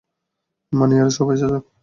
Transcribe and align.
মানিয়ারা 0.73 1.11
সবাই 1.17 1.37
সজাগ! 1.41 1.63